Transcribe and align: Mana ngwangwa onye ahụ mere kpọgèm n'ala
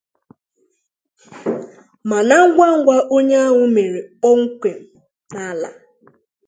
Mana 2.09 2.35
ngwangwa 2.47 2.97
onye 3.15 3.37
ahụ 3.47 3.63
mere 3.75 3.99
kpọgèm 4.19 4.79
n'ala 5.31 5.69